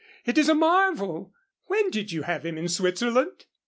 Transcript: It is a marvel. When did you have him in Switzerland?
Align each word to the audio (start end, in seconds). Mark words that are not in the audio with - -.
It 0.25 0.39
is 0.39 0.49
a 0.49 0.55
marvel. 0.55 1.31
When 1.67 1.91
did 1.91 2.11
you 2.11 2.23
have 2.23 2.43
him 2.43 2.57
in 2.57 2.67
Switzerland? 2.69 3.45